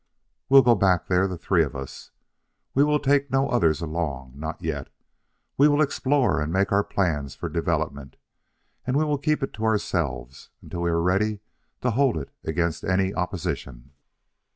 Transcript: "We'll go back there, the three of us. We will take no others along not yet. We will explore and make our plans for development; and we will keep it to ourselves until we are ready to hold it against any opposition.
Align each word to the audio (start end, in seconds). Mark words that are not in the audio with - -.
"We'll 0.49 0.63
go 0.63 0.73
back 0.73 1.05
there, 1.05 1.27
the 1.27 1.37
three 1.37 1.63
of 1.63 1.75
us. 1.75 2.09
We 2.73 2.83
will 2.83 2.97
take 2.97 3.29
no 3.29 3.47
others 3.49 3.81
along 3.81 4.33
not 4.35 4.59
yet. 4.59 4.89
We 5.59 5.67
will 5.67 5.79
explore 5.79 6.41
and 6.41 6.51
make 6.51 6.71
our 6.71 6.83
plans 6.83 7.35
for 7.35 7.47
development; 7.49 8.15
and 8.87 8.97
we 8.97 9.03
will 9.03 9.19
keep 9.19 9.43
it 9.43 9.53
to 9.53 9.63
ourselves 9.65 10.49
until 10.59 10.81
we 10.81 10.89
are 10.89 10.99
ready 10.99 11.41
to 11.81 11.91
hold 11.91 12.17
it 12.17 12.31
against 12.43 12.83
any 12.83 13.13
opposition. 13.13 13.91